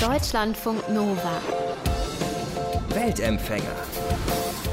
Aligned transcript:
Deutschlandfunk 0.00 0.88
Nova. 0.88 1.42
Weltempfänger. 2.88 3.76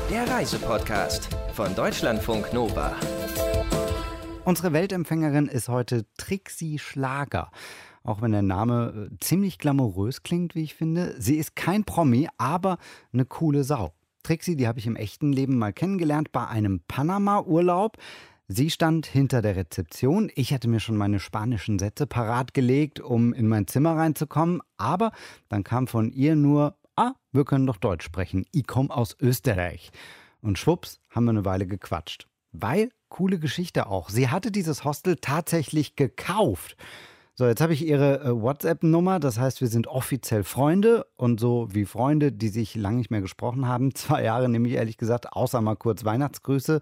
Der 0.09 0.25
Reisepodcast 0.25 1.27
von 1.51 1.75
Deutschlandfunk 1.75 2.53
Nova. 2.53 2.95
Unsere 4.45 4.71
Weltempfängerin 4.71 5.47
ist 5.49 5.67
heute 5.67 6.05
Trixie 6.17 6.79
Schlager. 6.79 7.51
Auch 8.05 8.21
wenn 8.21 8.31
der 8.31 8.41
Name 8.41 9.09
äh, 9.11 9.17
ziemlich 9.19 9.57
glamourös 9.59 10.23
klingt, 10.23 10.55
wie 10.55 10.63
ich 10.63 10.75
finde. 10.75 11.13
Sie 11.19 11.35
ist 11.35 11.57
kein 11.57 11.83
Promi, 11.83 12.29
aber 12.37 12.77
eine 13.11 13.25
coole 13.25 13.65
Sau. 13.65 13.91
Trixie, 14.23 14.55
die 14.55 14.65
habe 14.65 14.79
ich 14.79 14.87
im 14.87 14.95
echten 14.95 15.33
Leben 15.33 15.57
mal 15.57 15.73
kennengelernt 15.73 16.31
bei 16.31 16.47
einem 16.47 16.79
Panama-Urlaub. 16.87 17.97
Sie 18.49 18.69
stand 18.69 19.05
hinter 19.05 19.41
der 19.41 19.57
Rezeption. 19.57 20.31
Ich 20.33 20.53
hatte 20.53 20.69
mir 20.69 20.79
schon 20.79 20.95
meine 20.95 21.19
spanischen 21.19 21.79
Sätze 21.79 22.07
parat 22.07 22.53
gelegt, 22.53 23.01
um 23.01 23.33
in 23.33 23.49
mein 23.49 23.67
Zimmer 23.67 23.97
reinzukommen. 23.97 24.61
Aber 24.77 25.11
dann 25.49 25.65
kam 25.65 25.87
von 25.87 26.13
ihr 26.13 26.37
nur, 26.37 26.77
ah, 26.95 27.11
wir 27.33 27.43
können 27.43 27.67
doch 27.67 27.75
Deutsch 27.75 28.05
sprechen. 28.05 28.45
Ich 28.53 28.65
komme 28.65 28.95
aus 28.95 29.17
Österreich. 29.19 29.91
Und 30.39 30.57
schwupps, 30.57 31.01
haben 31.09 31.25
wir 31.25 31.31
eine 31.31 31.43
Weile 31.43 31.67
gequatscht. 31.67 32.29
Weil, 32.53 32.89
coole 33.09 33.37
Geschichte 33.37 33.87
auch, 33.87 34.09
sie 34.09 34.29
hatte 34.29 34.49
dieses 34.49 34.85
Hostel 34.85 35.17
tatsächlich 35.17 35.97
gekauft. 35.97 36.77
So, 37.39 37.45
jetzt 37.45 37.61
habe 37.61 37.73
ich 37.73 37.85
ihre 37.85 38.21
äh, 38.21 38.41
WhatsApp-Nummer, 38.41 39.19
das 39.19 39.37
heißt, 39.37 39.61
wir 39.61 39.67
sind 39.67 39.85
offiziell 39.85 40.43
Freunde 40.43 41.05
und 41.17 41.39
so 41.39 41.67
wie 41.69 41.85
Freunde, 41.85 42.31
die 42.31 42.47
sich 42.47 42.73
lange 42.73 42.97
nicht 42.97 43.11
mehr 43.11 43.21
gesprochen 43.21 43.67
haben. 43.67 43.93
Zwei 43.95 44.23
Jahre 44.23 44.49
nämlich 44.49 44.73
ehrlich 44.73 44.97
gesagt, 44.97 45.33
außer 45.33 45.61
mal 45.61 45.75
kurz 45.75 46.03
Weihnachtsgrüße. 46.03 46.81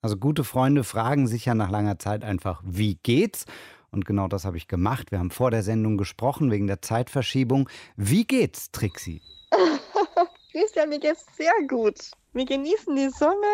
Also 0.00 0.16
gute 0.16 0.44
Freunde 0.44 0.84
fragen 0.84 1.26
sich 1.26 1.46
ja 1.46 1.54
nach 1.54 1.70
langer 1.70 1.98
Zeit 1.98 2.22
einfach, 2.22 2.62
wie 2.64 2.98
geht's? 3.02 3.46
Und 3.90 4.04
genau 4.04 4.28
das 4.28 4.44
habe 4.44 4.56
ich 4.56 4.68
gemacht. 4.68 5.10
Wir 5.10 5.18
haben 5.18 5.30
vor 5.30 5.50
der 5.50 5.62
Sendung 5.62 5.96
gesprochen 5.96 6.50
wegen 6.50 6.66
der 6.66 6.82
Zeitverschiebung. 6.82 7.68
Wie 7.96 8.24
geht's, 8.24 8.70
Trixie? 8.70 9.22
Christian, 10.52 10.90
mir 10.90 11.00
geht's 11.00 11.26
sehr 11.36 11.52
gut. 11.66 11.98
Wir 12.32 12.44
genießen 12.44 12.94
die 12.94 13.08
Sonne 13.08 13.46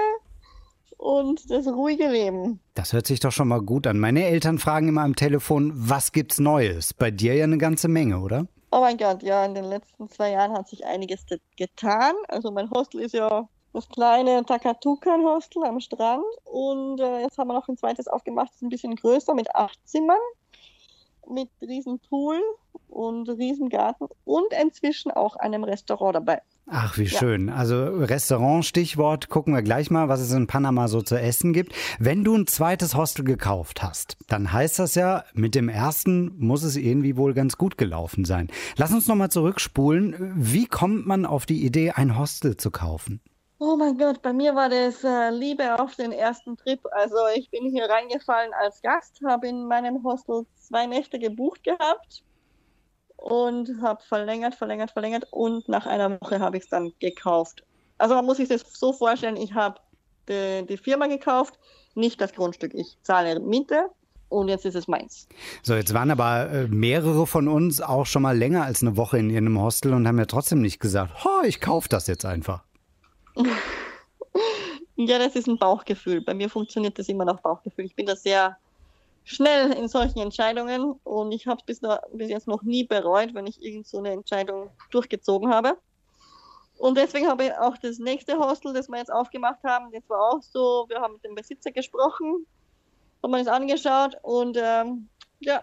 und 0.98 1.50
das 1.50 1.66
ruhige 1.66 2.08
Leben. 2.08 2.60
Das 2.74 2.92
hört 2.92 3.06
sich 3.06 3.20
doch 3.20 3.32
schon 3.32 3.48
mal 3.48 3.62
gut 3.62 3.86
an. 3.86 3.98
Meine 3.98 4.24
Eltern 4.24 4.58
fragen 4.58 4.88
immer 4.88 5.02
am 5.02 5.16
Telefon, 5.16 5.72
was 5.74 6.12
gibt's 6.12 6.38
Neues? 6.38 6.92
Bei 6.92 7.10
dir 7.10 7.34
ja 7.34 7.44
eine 7.44 7.58
ganze 7.58 7.88
Menge, 7.88 8.18
oder? 8.18 8.46
Oh 8.70 8.80
mein 8.80 8.98
Gott, 8.98 9.22
ja, 9.22 9.44
in 9.44 9.54
den 9.54 9.64
letzten 9.64 10.08
zwei 10.08 10.32
Jahren 10.32 10.52
hat 10.52 10.68
sich 10.68 10.84
einiges 10.84 11.24
getan. 11.56 12.14
Also 12.28 12.50
mein 12.50 12.70
Hostel 12.70 13.00
ist 13.00 13.14
ja 13.14 13.48
das 13.74 13.88
kleine 13.88 14.44
Takatukan-Hostel 14.44 15.64
am 15.64 15.80
Strand. 15.80 16.24
Und 16.44 17.00
äh, 17.00 17.20
jetzt 17.20 17.36
haben 17.36 17.48
wir 17.48 17.54
noch 17.54 17.68
ein 17.68 17.76
zweites 17.76 18.08
aufgemacht, 18.08 18.48
das 18.48 18.56
ist 18.56 18.62
ein 18.62 18.68
bisschen 18.68 18.96
größer, 18.96 19.34
mit 19.34 19.54
acht 19.54 19.78
Zimmern, 19.86 20.16
mit 21.28 21.48
riesen 21.60 21.98
Pool 21.98 22.40
und 22.88 23.28
riesen 23.28 23.68
Garten 23.68 24.06
und 24.24 24.52
inzwischen 24.62 25.10
auch 25.10 25.36
einem 25.36 25.64
Restaurant 25.64 26.14
dabei. 26.14 26.40
Ach, 26.66 26.96
wie 26.96 27.08
schön. 27.08 27.50
Also 27.50 27.84
Restaurant, 27.84 28.64
Stichwort, 28.64 29.28
gucken 29.28 29.54
wir 29.54 29.62
gleich 29.62 29.90
mal, 29.90 30.08
was 30.08 30.20
es 30.20 30.32
in 30.32 30.46
Panama 30.46 30.88
so 30.88 31.02
zu 31.02 31.20
essen 31.20 31.52
gibt. 31.52 31.74
Wenn 31.98 32.24
du 32.24 32.34
ein 32.34 32.46
zweites 32.46 32.94
Hostel 32.94 33.24
gekauft 33.24 33.82
hast, 33.82 34.16
dann 34.28 34.50
heißt 34.50 34.78
das 34.78 34.94
ja, 34.94 35.24
mit 35.34 35.54
dem 35.54 35.68
ersten 35.68 36.38
muss 36.38 36.62
es 36.62 36.76
irgendwie 36.76 37.18
wohl 37.18 37.34
ganz 37.34 37.58
gut 37.58 37.76
gelaufen 37.76 38.24
sein. 38.24 38.48
Lass 38.76 38.92
uns 38.92 39.08
nochmal 39.08 39.30
zurückspulen. 39.30 40.32
Wie 40.36 40.66
kommt 40.66 41.06
man 41.06 41.26
auf 41.26 41.44
die 41.44 41.66
Idee, 41.66 41.90
ein 41.90 42.16
Hostel 42.16 42.56
zu 42.56 42.70
kaufen? 42.70 43.20
Oh 43.66 43.76
mein 43.76 43.96
Gott, 43.96 44.20
bei 44.20 44.34
mir 44.34 44.54
war 44.54 44.68
das 44.68 45.02
äh, 45.04 45.30
Liebe 45.30 45.80
auf 45.80 45.96
den 45.96 46.12
ersten 46.12 46.54
Trip. 46.58 46.80
Also 46.92 47.16
ich 47.34 47.48
bin 47.48 47.64
hier 47.70 47.88
reingefallen 47.88 48.52
als 48.52 48.82
Gast, 48.82 49.22
habe 49.24 49.48
in 49.48 49.66
meinem 49.66 50.04
Hostel 50.04 50.44
zwei 50.60 50.84
Nächte 50.84 51.18
gebucht 51.18 51.64
gehabt 51.64 52.22
und 53.16 53.70
habe 53.80 54.02
verlängert, 54.02 54.54
verlängert, 54.54 54.90
verlängert 54.90 55.26
und 55.30 55.66
nach 55.66 55.86
einer 55.86 56.20
Woche 56.20 56.40
habe 56.40 56.58
ich 56.58 56.64
es 56.64 56.68
dann 56.68 56.92
gekauft. 57.00 57.64
Also 57.96 58.14
man 58.14 58.26
muss 58.26 58.36
sich 58.36 58.50
das 58.50 58.64
so 58.70 58.92
vorstellen, 58.92 59.38
ich 59.38 59.54
habe 59.54 59.80
die, 60.28 60.66
die 60.66 60.76
Firma 60.76 61.06
gekauft, 61.06 61.58
nicht 61.94 62.20
das 62.20 62.34
Grundstück. 62.34 62.74
Ich 62.74 62.98
zahle 63.00 63.40
Miete 63.40 63.88
und 64.28 64.48
jetzt 64.48 64.66
ist 64.66 64.74
es 64.74 64.88
meins. 64.88 65.26
So, 65.62 65.74
jetzt 65.74 65.94
waren 65.94 66.10
aber 66.10 66.50
äh, 66.50 66.68
mehrere 66.68 67.26
von 67.26 67.48
uns 67.48 67.80
auch 67.80 68.04
schon 68.04 68.20
mal 68.20 68.36
länger 68.36 68.64
als 68.64 68.82
eine 68.82 68.98
Woche 68.98 69.16
in 69.16 69.30
ihrem 69.30 69.58
Hostel 69.58 69.94
und 69.94 70.06
haben 70.06 70.18
ja 70.18 70.26
trotzdem 70.26 70.60
nicht 70.60 70.80
gesagt, 70.80 71.14
ich 71.46 71.62
kaufe 71.62 71.88
das 71.88 72.08
jetzt 72.08 72.26
einfach. 72.26 72.62
ja, 74.96 75.18
das 75.18 75.36
ist 75.36 75.48
ein 75.48 75.58
Bauchgefühl. 75.58 76.20
Bei 76.20 76.34
mir 76.34 76.48
funktioniert 76.48 76.98
das 76.98 77.08
immer 77.08 77.24
nach 77.24 77.40
Bauchgefühl. 77.40 77.86
Ich 77.86 77.96
bin 77.96 78.06
da 78.06 78.16
sehr 78.16 78.56
schnell 79.24 79.72
in 79.72 79.88
solchen 79.88 80.20
Entscheidungen 80.20 80.92
und 81.04 81.32
ich 81.32 81.46
habe 81.46 81.60
es 81.66 81.80
bis, 81.80 81.90
bis, 82.12 82.28
jetzt 82.28 82.46
noch 82.46 82.62
nie 82.62 82.84
bereut, 82.84 83.34
wenn 83.34 83.46
ich 83.46 83.62
irgend 83.62 83.86
so 83.86 83.98
eine 83.98 84.10
Entscheidung 84.10 84.70
durchgezogen 84.90 85.52
habe. 85.52 85.78
Und 86.78 86.98
deswegen 86.98 87.28
habe 87.28 87.44
ich 87.44 87.52
auch 87.54 87.78
das 87.78 87.98
nächste 87.98 88.38
Hostel, 88.38 88.74
das 88.74 88.88
wir 88.88 88.98
jetzt 88.98 89.12
aufgemacht 89.12 89.62
haben, 89.64 89.90
das 89.92 90.02
war 90.08 90.20
auch 90.20 90.42
so, 90.42 90.84
wir 90.88 91.00
haben 91.00 91.14
mit 91.14 91.24
dem 91.24 91.34
Besitzer 91.34 91.70
gesprochen, 91.70 92.46
haben 93.22 93.32
uns 93.32 93.48
angeschaut 93.48 94.16
und 94.22 94.58
ähm, 94.60 95.08
ja, 95.40 95.62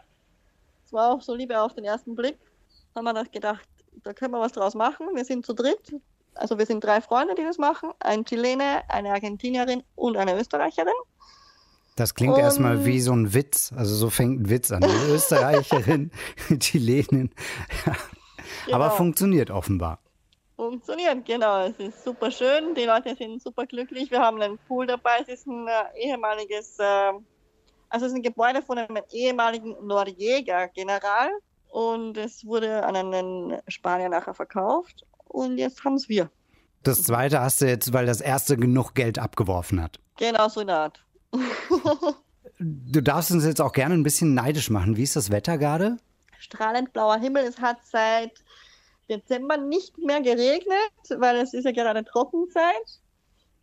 es 0.86 0.94
war 0.94 1.14
auch 1.14 1.22
so 1.22 1.36
Liebe 1.36 1.62
auf 1.62 1.74
den 1.74 1.86
ersten 1.86 2.16
Blick. 2.16 2.38
Haben 2.96 3.06
wir 3.06 3.24
gedacht, 3.26 3.68
da 4.04 4.14
können 4.14 4.34
wir 4.34 4.40
was 4.40 4.54
draus 4.54 4.74
machen. 4.74 5.08
Wir 5.14 5.24
sind 5.24 5.46
zu 5.46 5.54
dritt, 5.54 5.94
also 6.36 6.58
wir 6.58 6.66
sind 6.66 6.84
drei 6.84 7.02
Freunde, 7.02 7.36
die 7.36 7.44
das 7.44 7.58
machen. 7.58 7.92
Ein 8.00 8.26
Chilene, 8.26 8.84
eine 8.90 9.12
Argentinierin 9.12 9.84
und 9.96 10.18
eine 10.18 10.40
Österreicherin. 10.40 10.94
Das 11.96 12.16
klingt 12.16 12.36
um, 12.36 12.40
erstmal 12.40 12.86
wie 12.86 13.00
so 13.02 13.14
ein 13.14 13.34
Witz. 13.34 13.74
Also 13.76 13.96
so 13.96 14.10
fängt 14.10 14.42
ein 14.42 14.50
Witz 14.50 14.72
an. 14.72 14.84
Eine 14.84 14.94
Österreicherin, 15.14 16.12
Chilenin. 16.60 17.32
Genau. 18.66 18.76
Aber 18.76 18.92
funktioniert 18.92 19.52
offenbar. 19.52 20.00
Funktioniert, 20.56 21.26
genau. 21.26 21.66
Es 21.66 21.78
ist 21.80 22.04
super 22.04 22.32
schön. 22.32 22.76
Die 22.76 22.86
Leute 22.86 23.16
sind 23.16 23.42
super 23.42 23.66
glücklich. 23.66 24.12
Wir 24.12 24.20
haben 24.20 24.42
einen 24.42 24.58
Pool 24.68 24.88
dabei. 24.88 25.20
Es 25.22 25.28
ist 25.28 25.48
ein 25.48 25.68
äh, 25.68 26.08
ehemaliges, 26.08 26.78
äh, 26.80 26.84
also 27.90 28.06
es 28.06 28.12
ist 28.12 28.16
ein 28.16 28.22
Gebäude 28.22 28.62
von 28.62 28.78
einem 28.78 29.04
ehemaligen 29.12 29.76
Norjäger-General. 29.86 31.30
Und 31.70 32.18
es 32.18 32.46
wurde 32.46 32.84
an 32.84 32.96
einen 32.96 33.62
Spanier 33.68 34.10
nachher 34.10 34.34
verkauft 34.34 35.06
und 35.32 35.58
jetzt 35.58 35.84
haben 35.84 35.96
es 35.96 36.10
wir. 36.10 36.30
Das 36.84 37.04
zweite 37.04 37.42
hast 37.42 37.62
du 37.62 37.68
jetzt, 37.68 37.94
weil 37.94 38.06
das 38.06 38.22
erste 38.22 38.58
genug 38.58 38.96
Geld 38.96 39.20
abgeworfen 39.20 39.82
hat. 39.82 40.00
Genau, 40.18 40.50
so 40.50 40.62
eine 40.62 40.76
Art. 40.76 41.06
du 42.60 43.02
darfst 43.02 43.32
uns 43.32 43.46
jetzt 43.46 43.62
auch 43.62 43.72
gerne 43.72 43.94
ein 43.94 44.04
bisschen 44.04 44.34
neidisch 44.34 44.70
machen. 44.70 44.98
Wie 44.98 45.04
ist 45.04 45.16
das 45.16 45.32
Wetter 45.32 45.58
gerade? 45.58 45.98
Strahlend 46.40 46.92
blauer 46.92 47.18
Himmel. 47.18 47.44
Es 47.44 47.60
hat 47.60 47.78
seit 47.84 48.44
Dezember 49.10 49.58
nicht 49.58 49.98
mehr 49.98 50.22
geregnet, 50.22 50.92
weil 51.18 51.38
es 51.38 51.54
ist 51.54 51.66
ja 51.66 51.72
gerade 51.72 52.04
Trockenzeit. 52.04 53.00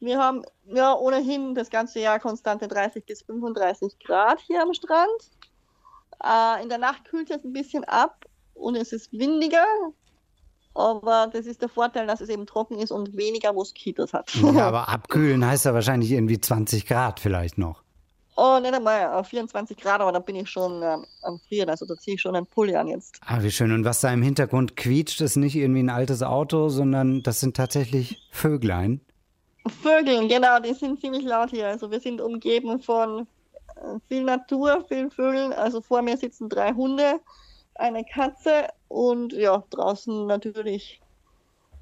Wir 0.01 0.19
haben 0.19 0.43
ja 0.67 0.95
ohnehin 0.95 1.55
das 1.55 1.71
ganze 1.71 1.99
Jahr 1.99 2.21
konstante 2.21 2.69
30 2.69 3.05
bis 3.05 3.23
35 3.23 3.99
Grad 3.99 4.41
hier 4.41 4.63
am 4.63 4.73
Strand. 4.73 5.09
Äh, 6.23 6.63
in 6.63 6.69
der 6.69 6.79
Nacht 6.79 7.05
kühlt 7.05 7.31
es 7.31 7.45
ein 7.45 7.53
bisschen 7.53 7.85
ab 7.85 8.27
und 8.55 8.77
es 8.77 8.93
ist 8.93 9.13
windiger. 9.13 9.67
Aber 10.75 11.29
das 11.33 11.47
ist 11.47 11.61
der 11.63 11.69
Vorteil, 11.69 12.07
dass 12.07 12.21
es 12.21 12.29
eben 12.29 12.47
trocken 12.47 12.79
ist 12.79 12.93
und 12.93 13.17
weniger 13.17 13.53
Moskitos 13.53 14.13
hat. 14.13 14.33
Ja, 14.35 14.51
aber 14.69 14.89
abkühlen 14.89 15.45
heißt 15.45 15.65
ja 15.65 15.75
wahrscheinlich 15.75 16.13
irgendwie 16.13 16.41
20 16.41 16.87
Grad 16.87 17.21
vielleicht 17.21 17.59
noch. 17.59 17.83
Oh, 18.41 18.61
nicht 18.61 18.73
einmal 18.73 19.25
24 19.25 19.77
Grad, 19.77 20.01
aber 20.01 20.13
da 20.13 20.21
bin 20.21 20.37
ich 20.37 20.49
schon 20.49 20.81
ähm, 20.81 21.05
am 21.23 21.41
Frieren. 21.41 21.69
Also 21.71 21.85
da 21.87 21.97
ziehe 21.97 22.15
ich 22.15 22.21
schon 22.21 22.37
einen 22.37 22.47
Pulli 22.47 22.77
an 22.77 22.87
jetzt. 22.87 23.19
Ah, 23.27 23.43
wie 23.43 23.51
schön. 23.51 23.73
Und 23.73 23.85
was 23.85 24.01
da 24.01 24.13
im 24.13 24.23
Hintergrund 24.23 24.77
quietscht, 24.77 25.21
ist 25.21 25.35
nicht 25.35 25.57
irgendwie 25.57 25.83
ein 25.83 25.91
altes 25.91 26.23
Auto, 26.23 26.69
sondern 26.69 27.25
das 27.25 27.41
sind 27.41 27.57
tatsächlich 27.57 28.29
Vöglein. 28.31 29.01
Vögel, 29.83 30.29
genau, 30.29 30.61
die 30.61 30.73
sind 30.73 31.01
ziemlich 31.01 31.25
laut 31.25 31.51
hier. 31.51 31.67
Also 31.67 31.91
wir 31.91 31.99
sind 31.99 32.21
umgeben 32.21 32.79
von 32.79 33.27
äh, 33.75 33.99
viel 34.07 34.23
Natur, 34.23 34.85
vielen 34.87 35.11
Vögeln. 35.11 35.53
Also 35.53 35.81
vor 35.81 36.03
mir 36.03 36.17
sitzen 36.17 36.49
drei 36.49 36.73
Hunde 36.75 37.19
eine 37.79 38.05
Katze 38.05 38.69
und 38.89 39.33
ja, 39.33 39.65
draußen 39.71 40.27
natürlich 40.27 41.01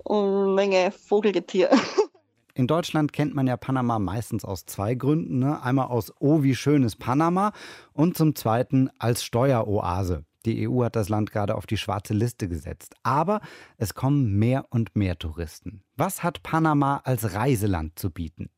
eine 0.05 0.53
Menge 0.55 0.93
Vogelgetier. 0.93 1.71
In 2.55 2.67
Deutschland 2.67 3.13
kennt 3.13 3.35
man 3.35 3.47
ja 3.47 3.59
Panama 3.59 3.99
meistens 3.99 4.45
aus 4.45 4.65
zwei 4.65 4.95
Gründen. 4.95 5.41
Ne? 5.41 5.63
Einmal 5.63 5.89
aus 5.89 6.13
Oh, 6.21 6.43
wie 6.43 6.55
schön 6.55 6.85
ist 6.85 6.97
Panama 6.97 7.53
und 7.93 8.17
zum 8.17 8.35
Zweiten 8.35 8.89
als 8.99 9.25
Steueroase. 9.25 10.25
Die 10.47 10.67
EU 10.67 10.85
hat 10.85 10.97
das 10.97 11.11
Land 11.11 11.33
gerade 11.33 11.55
auf 11.55 11.67
die 11.67 11.77
schwarze 11.77 12.15
Liste 12.15 12.49
gesetzt. 12.49 12.95
Aber 13.03 13.41
es 13.77 13.95
kommen 13.95 14.39
mehr 14.39 14.65
und 14.71 14.97
mehr 14.97 15.19
Touristen. 15.19 15.83
Was 15.97 16.23
hat 16.23 16.43
Panama 16.43 17.03
als 17.05 17.35
Reiseland 17.35 17.99
zu 17.99 18.11
bieten? 18.11 18.49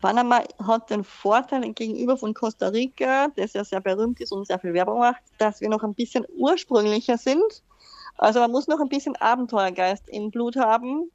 Panama 0.00 0.42
hat 0.66 0.90
den 0.90 1.04
Vorteil 1.04 1.72
gegenüber 1.72 2.16
von 2.16 2.32
Costa 2.32 2.68
Rica, 2.68 3.28
das 3.36 3.52
ja 3.52 3.64
sehr 3.64 3.80
berühmt 3.80 4.20
ist 4.20 4.32
und 4.32 4.46
sehr 4.46 4.58
viel 4.58 4.72
Werbung 4.72 4.98
macht, 4.98 5.22
dass 5.38 5.60
wir 5.60 5.68
noch 5.68 5.82
ein 5.82 5.94
bisschen 5.94 6.24
ursprünglicher 6.36 7.18
sind. 7.18 7.62
Also 8.16 8.40
man 8.40 8.50
muss 8.50 8.66
noch 8.66 8.80
ein 8.80 8.88
bisschen 8.88 9.16
Abenteuergeist 9.16 10.08
im 10.08 10.30
Blut 10.30 10.56
haben, 10.56 11.10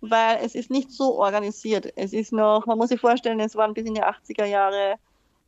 weil 0.00 0.38
es 0.44 0.54
ist 0.54 0.70
nicht 0.70 0.90
so 0.90 1.18
organisiert. 1.18 1.92
Es 1.96 2.12
ist 2.12 2.32
noch, 2.32 2.66
man 2.66 2.78
muss 2.78 2.88
sich 2.88 3.00
vorstellen, 3.00 3.40
es 3.40 3.54
waren 3.54 3.74
bis 3.74 3.86
in 3.86 3.94
die 3.94 4.02
80er 4.02 4.44
Jahre, 4.44 4.96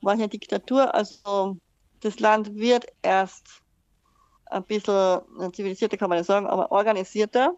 war 0.00 0.16
hier 0.16 0.28
Diktatur, 0.28 0.94
also 0.94 1.56
das 2.00 2.20
Land 2.20 2.54
wird 2.54 2.86
erst 3.02 3.62
ein 4.46 4.62
bisschen 4.62 5.20
zivilisierter, 5.52 5.96
kann 5.96 6.08
man 6.08 6.18
nicht 6.18 6.26
sagen, 6.26 6.46
aber 6.46 6.70
organisierter. 6.70 7.54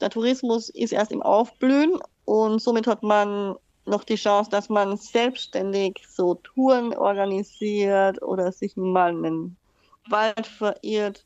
Der 0.00 0.10
Tourismus 0.10 0.70
ist 0.70 0.92
erst 0.92 1.12
im 1.12 1.20
Aufblühen 1.20 1.98
und 2.24 2.62
somit 2.62 2.86
hat 2.86 3.02
man 3.02 3.56
noch 3.90 4.04
die 4.04 4.16
Chance, 4.16 4.50
dass 4.50 4.68
man 4.68 4.96
selbstständig 4.96 6.02
so 6.08 6.34
Touren 6.36 6.94
organisiert 6.96 8.22
oder 8.22 8.52
sich 8.52 8.76
mal 8.76 9.10
in 9.12 9.22
den 9.22 9.56
Wald 10.08 10.46
verirrt. 10.46 11.24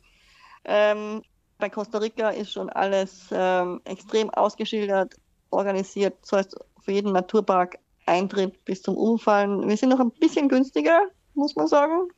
Ähm, 0.65 1.23
bei 1.59 1.71
Costa 1.71 1.99
Rica 1.99 2.31
ist 2.31 2.53
schon 2.53 2.69
alles 2.71 3.29
ähm, 3.31 3.81
extrem 3.85 4.31
ausgeschildert, 4.31 5.15
organisiert. 5.51 6.17
Das 6.23 6.33
heißt, 6.33 6.57
für 6.83 6.93
jeden 6.93 7.13
Naturpark 7.13 7.79
Eintritt 8.07 8.65
bis 8.65 8.83
zum 8.83 8.97
Umfallen. 8.97 9.67
Wir 9.69 9.77
sind 9.77 9.89
noch 9.89 10.01
ein 10.01 10.11
bisschen 10.11 10.49
günstiger, 10.49 11.01
muss 11.35 11.57
man 11.57 11.67
sagen. 11.67 12.09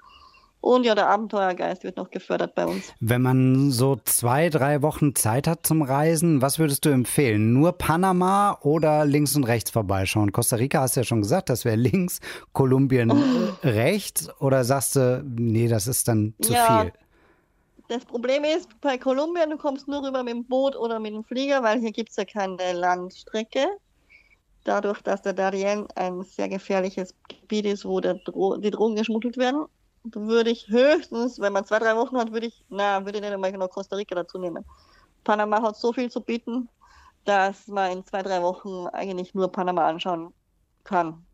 Und 0.60 0.84
ja, 0.84 0.94
der 0.94 1.08
Abenteuergeist 1.08 1.84
wird 1.84 1.96
noch 1.96 2.10
gefördert 2.10 2.54
bei 2.54 2.66
uns. 2.66 2.92
Wenn 2.98 3.22
man 3.22 3.70
so 3.70 3.96
zwei, 4.04 4.48
drei 4.48 4.82
Wochen 4.82 5.14
Zeit 5.14 5.46
hat 5.46 5.66
zum 5.66 5.82
Reisen, 5.82 6.42
was 6.42 6.58
würdest 6.58 6.84
du 6.84 6.88
empfehlen? 6.88 7.52
Nur 7.52 7.72
Panama 7.72 8.58
oder 8.62 9.04
links 9.04 9.36
und 9.36 9.44
rechts 9.44 9.70
vorbeischauen? 9.70 10.32
Costa 10.32 10.56
Rica 10.56 10.80
hast 10.80 10.96
du 10.96 11.00
ja 11.00 11.04
schon 11.04 11.22
gesagt, 11.22 11.50
das 11.50 11.64
wäre 11.64 11.76
links, 11.76 12.20
Kolumbien 12.52 13.12
oh. 13.12 13.16
rechts. 13.62 14.28
Oder 14.40 14.64
sagst 14.64 14.96
du, 14.96 15.22
nee, 15.24 15.68
das 15.68 15.86
ist 15.86 16.08
dann 16.08 16.34
zu 16.40 16.52
ja, 16.52 16.80
viel? 16.80 16.92
Das 17.88 18.04
Problem 18.04 18.42
ist, 18.42 18.68
bei 18.80 18.98
Kolumbien, 18.98 19.50
du 19.50 19.58
kommst 19.58 19.86
nur 19.86 20.02
rüber 20.02 20.24
mit 20.24 20.34
dem 20.34 20.44
Boot 20.44 20.74
oder 20.74 20.98
mit 20.98 21.14
dem 21.14 21.22
Flieger, 21.22 21.62
weil 21.62 21.78
hier 21.78 21.92
gibt 21.92 22.10
es 22.10 22.16
ja 22.16 22.24
keine 22.24 22.72
Landstrecke 22.72 23.68
dadurch, 24.66 25.00
dass 25.02 25.22
der 25.22 25.32
Darien 25.32 25.86
ein 25.94 26.22
sehr 26.22 26.48
gefährliches 26.48 27.14
Gebiet 27.28 27.66
ist, 27.66 27.84
wo 27.84 28.00
Dro 28.00 28.56
die 28.56 28.70
Drogen 28.70 28.96
geschmuggelt 28.96 29.36
werden, 29.36 29.66
würde 30.14 30.50
ich 30.50 30.68
höchstens, 30.68 31.40
wenn 31.40 31.52
man 31.52 31.64
zwei, 31.64 31.78
drei 31.78 31.96
Wochen 31.96 32.16
hat, 32.18 32.32
würde 32.32 32.46
ich, 32.46 32.64
na, 32.68 33.04
würde 33.04 33.18
ich 33.18 33.22
nicht 33.22 33.32
einmal 33.32 33.52
noch 33.52 33.70
Costa 33.70 33.96
Rica 33.96 34.14
dazu 34.14 34.38
nehmen. 34.38 34.64
Panama 35.24 35.62
hat 35.62 35.76
so 35.76 35.92
viel 35.92 36.10
zu 36.10 36.20
bieten, 36.20 36.68
dass 37.24 37.66
man 37.66 37.92
in 37.92 38.04
zwei, 38.04 38.22
drei 38.22 38.42
Wochen 38.42 38.86
eigentlich 38.88 39.34
nur 39.34 39.50
Panama 39.50 39.86
anschauen 39.88 40.32
kann, 40.84 41.24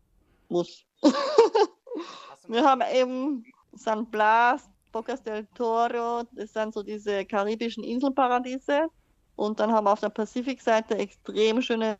muss. 0.49 0.85
Wir 2.47 2.63
haben 2.63 2.81
eben 2.93 3.45
San 3.73 4.05
Blas, 4.09 4.69
Bocas 4.91 5.23
del 5.23 5.47
Toro, 5.55 6.23
das 6.31 6.53
sind 6.53 6.73
so 6.73 6.83
diese 6.83 7.25
karibischen 7.25 7.83
Inselparadiese. 7.83 8.89
Und 9.35 9.59
dann 9.59 9.71
haben 9.71 9.85
wir 9.85 9.93
auf 9.93 9.99
der 9.99 10.09
Pazifikseite 10.09 10.95
extrem 10.97 11.61
schöne 11.61 11.97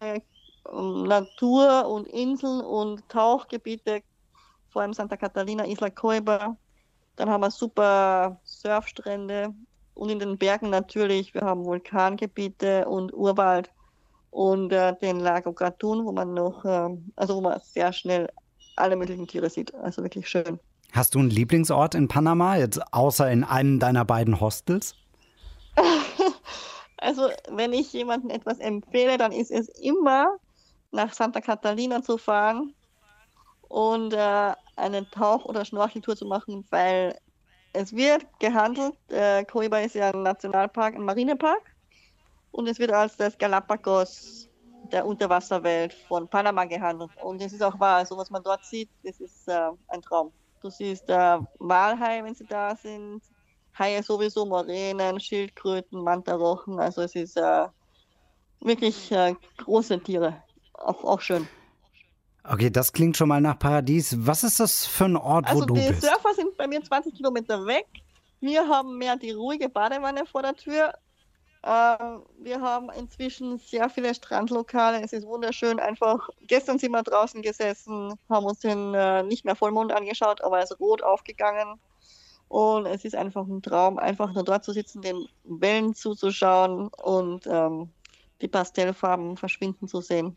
Natur 0.72 1.88
und 1.88 2.08
Inseln 2.08 2.62
und 2.62 3.08
Tauchgebiete, 3.10 4.04
vor 4.70 4.82
allem 4.82 4.94
Santa 4.94 5.18
Catalina, 5.18 5.66
Isla 5.66 5.90
Coiba. 5.90 6.56
Dann 7.16 7.30
haben 7.30 7.42
wir 7.42 7.52
super 7.52 8.40
Surfstrände 8.44 9.54
und 9.94 10.10
in 10.10 10.20
den 10.20 10.38
Bergen 10.38 10.70
natürlich. 10.70 11.34
Wir 11.34 11.42
haben 11.42 11.66
Vulkangebiete 11.66 12.88
und 12.88 13.14
Urwald 13.14 13.72
und 14.32 14.74
äh, 14.74 14.96
den 15.00 15.20
Lago 15.20 15.54
Gatun, 15.54 16.06
wo 16.06 16.12
man 16.12 16.34
noch, 16.34 16.66
äh, 16.66 16.90
also 17.16 17.36
wo 17.36 17.42
man 17.42 17.60
sehr 17.64 17.94
schnell 17.94 18.30
alle 18.76 18.96
möglichen 18.96 19.28
Tiere 19.28 19.50
sieht. 19.50 19.74
Also 19.76 20.02
wirklich 20.02 20.28
schön. 20.28 20.60
Hast 20.92 21.16
du 21.16 21.20
einen 21.20 21.30
Lieblingsort 21.30 21.96
in 21.96 22.08
Panama, 22.08 22.56
jetzt 22.58 22.80
außer 22.94 23.30
in 23.32 23.44
einem 23.44 23.80
deiner 23.80 24.06
beiden 24.06 24.40
Hostels? 24.40 24.96
also, 26.98 27.30
wenn 27.50 27.74
ich 27.74 27.92
jemandem 27.94 28.30
etwas 28.30 28.60
empfehle, 28.60 29.18
dann 29.18 29.32
ist 29.32 29.52
es 29.52 29.70
immer 29.70 30.38
nach 30.92 31.14
Santa 31.14 31.42
Catalina 31.42 32.04
zu 32.04 32.18
fahren 32.18 32.74
und 33.70 34.14
äh, 34.14 34.54
eine 34.76 35.10
Tauch- 35.10 35.46
oder 35.46 35.66
Schnorcheltour 35.66 36.16
zu 36.16 36.26
machen, 36.26 36.66
weil 36.70 37.18
es 37.74 37.94
wird 37.94 38.26
gehandelt. 38.40 38.96
Äh, 39.10 39.44
Coiba 39.46 39.80
ist 39.80 39.96
ja 39.96 40.12
ein 40.12 40.24
Nationalpark, 40.24 40.96
ein 40.96 41.06
Marinepark 41.06 41.62
und 42.52 42.68
es 42.68 42.80
wird 42.80 42.92
als 42.92 43.18
das 43.18 43.38
Galapagos 43.38 44.50
der 44.92 45.06
Unterwasserwelt 45.06 45.94
von 46.08 46.28
Panama 46.28 46.66
gehandelt. 46.66 47.12
Und 47.24 47.42
es 47.42 47.54
ist 47.54 47.64
auch 47.64 47.80
wahr, 47.80 47.98
also 47.98 48.18
was 48.18 48.30
man 48.30 48.44
dort 48.44 48.64
sieht, 48.66 48.90
das 49.04 49.20
ist 49.20 49.48
äh, 49.48 49.70
ein 49.88 50.02
Traum. 50.02 50.32
Du 50.62 50.70
siehst 50.70 51.10
äh, 51.10 51.40
Walhaie, 51.60 52.24
wenn 52.24 52.36
sie 52.36 52.46
da 52.46 52.76
sind, 52.76 53.22
Haie 53.78 54.04
sowieso, 54.04 54.46
Moränen, 54.46 55.20
Schildkröten, 55.20 56.04
Mantarochen, 56.04 56.80
also 56.80 57.02
es 57.02 57.16
ist 57.16 57.38
äh, 57.38 57.68
wirklich 58.60 59.12
äh, 59.12 59.36
große 59.58 60.00
Tiere 60.02 60.44
auch, 60.74 61.04
auch 61.04 61.22
schön. 61.22 61.48
Okay, 62.46 62.70
das 62.70 62.92
klingt 62.92 63.16
schon 63.16 63.30
mal 63.30 63.40
nach 63.40 63.58
Paradies. 63.58 64.16
Was 64.20 64.44
ist 64.44 64.60
das 64.60 64.86
für 64.86 65.06
ein 65.06 65.16
Ort, 65.16 65.48
also 65.48 65.62
wo 65.62 65.66
du 65.66 65.74
bist? 65.76 65.88
Also 65.88 66.00
die 66.02 66.08
Surfer 66.08 66.34
sind 66.36 66.58
bei 66.58 66.68
mir 66.68 66.84
20 66.84 67.16
Kilometer 67.16 67.66
weg. 67.66 67.88
Wir 68.42 68.68
haben 68.68 68.98
mehr 68.98 69.16
die 69.16 69.32
ruhige 69.32 69.70
Badewanne 69.70 70.26
vor 70.26 70.42
der 70.42 70.54
Tür. 70.56 70.94
Äh, 71.64 72.20
wir 72.40 72.60
haben 72.60 72.90
inzwischen 72.90 73.58
sehr 73.60 73.90
viele 73.90 74.14
Strandlokale. 74.14 75.02
Es 75.02 75.14
ist 75.14 75.26
wunderschön. 75.26 75.80
Einfach 75.80 76.28
gestern 76.42 76.78
sind 76.78 76.92
wir 76.92 77.04
draußen 77.04 77.42
gesessen, 77.42 78.14
haben 78.30 78.46
uns 78.46 78.60
den 78.60 78.94
äh, 78.94 79.24
nicht 79.24 79.46
mehr 79.46 79.56
Vollmond 79.56 79.94
angeschaut, 79.94 80.44
aber 80.44 80.58
er 80.58 80.66
ist 80.66 80.78
rot 80.82 81.02
aufgegangen. 81.02 81.80
Und 82.50 82.86
es 82.86 83.06
ist 83.06 83.16
einfach 83.16 83.48
ein 83.48 83.62
Traum, 83.62 83.98
einfach 83.98 84.34
nur 84.34 84.44
dort 84.44 84.66
zu 84.66 84.74
sitzen, 84.74 85.02
den 85.02 85.26
Wellen 85.46 85.96
zuzuschauen 85.96 86.90
und 86.90 87.48
ähm, 87.48 87.90
die 88.42 88.50
Pastellfarben 88.50 89.38
verschwinden 89.38 89.88
zu 89.88 90.02
sehen. 90.02 90.36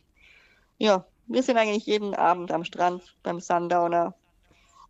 Ja, 0.78 1.04
wir 1.26 1.42
sind 1.42 1.56
eigentlich 1.56 1.86
jeden 1.86 2.14
Abend 2.14 2.52
am 2.52 2.64
Strand 2.64 3.16
beim 3.22 3.40
Sundowner. 3.40 4.14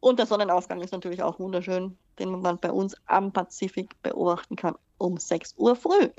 Und 0.01 0.19
der 0.19 0.27
Sonnenaufgang 0.27 0.81
ist 0.81 0.93
natürlich 0.93 1.23
auch 1.23 1.39
wunderschön, 1.39 1.97
den 2.19 2.31
man 2.41 2.59
bei 2.59 2.71
uns 2.71 2.95
am 3.07 3.33
Pazifik 3.33 4.01
beobachten 4.03 4.57
kann 4.57 4.75
um 4.99 5.19
6 5.19 5.55
Uhr 5.57 5.77
früh. 5.77 6.09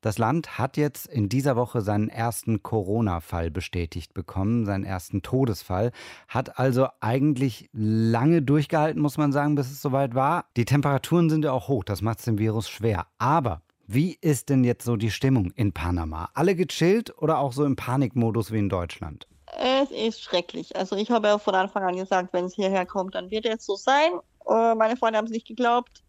Das 0.00 0.18
Land 0.18 0.58
hat 0.58 0.76
jetzt 0.76 1.06
in 1.06 1.30
dieser 1.30 1.56
Woche 1.56 1.80
seinen 1.80 2.10
ersten 2.10 2.62
Corona-Fall 2.62 3.50
bestätigt 3.50 4.12
bekommen, 4.12 4.66
seinen 4.66 4.84
ersten 4.84 5.22
Todesfall. 5.22 5.92
Hat 6.28 6.58
also 6.58 6.88
eigentlich 7.00 7.70
lange 7.72 8.42
durchgehalten, 8.42 9.00
muss 9.00 9.16
man 9.16 9.32
sagen, 9.32 9.54
bis 9.54 9.70
es 9.70 9.80
soweit 9.80 10.14
war. 10.14 10.44
Die 10.58 10.66
Temperaturen 10.66 11.30
sind 11.30 11.46
ja 11.46 11.52
auch 11.52 11.68
hoch, 11.68 11.84
das 11.84 12.02
macht 12.02 12.18
es 12.18 12.26
dem 12.26 12.36
Virus 12.36 12.68
schwer. 12.68 13.06
Aber 13.16 13.62
wie 13.86 14.16
ist 14.20 14.48
denn 14.48 14.64
jetzt 14.64 14.84
so 14.84 14.96
die 14.96 15.10
Stimmung 15.10 15.50
in 15.52 15.72
Panama? 15.72 16.30
Alle 16.34 16.54
gechillt 16.54 17.16
oder 17.18 17.38
auch 17.38 17.52
so 17.52 17.64
im 17.64 17.76
Panikmodus 17.76 18.50
wie 18.50 18.58
in 18.58 18.68
Deutschland? 18.68 19.26
Es 19.56 19.90
ist 19.90 20.22
schrecklich. 20.22 20.74
Also 20.74 20.96
ich 20.96 21.10
habe 21.10 21.28
ja 21.28 21.38
von 21.38 21.54
Anfang 21.54 21.84
an 21.84 21.96
gesagt, 21.96 22.32
wenn 22.32 22.46
es 22.46 22.54
hierher 22.54 22.86
kommt, 22.86 23.14
dann 23.14 23.30
wird 23.30 23.46
es 23.46 23.66
so 23.66 23.76
sein. 23.76 24.12
Äh, 24.48 24.74
meine 24.74 24.96
Freunde 24.96 25.18
haben 25.18 25.26
es 25.26 25.30
nicht 25.30 25.46
geglaubt. 25.46 26.02